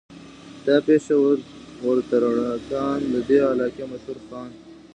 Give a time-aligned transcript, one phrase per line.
[0.65, 1.15] دا پېشه
[1.85, 4.49] ور ترکاڼ د دې علاقې مشهور خان